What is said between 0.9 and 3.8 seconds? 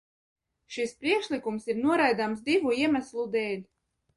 priekšlikums ir noraidāms divu iemeslu dēļ.